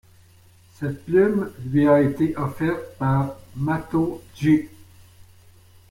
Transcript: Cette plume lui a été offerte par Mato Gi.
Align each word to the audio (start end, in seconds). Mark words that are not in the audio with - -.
Cette 0.79 1.05
plume 1.05 1.51
lui 1.63 1.87
a 1.87 2.01
été 2.01 2.35
offerte 2.35 2.97
par 2.97 3.35
Mato 3.55 4.19
Gi. 4.35 4.67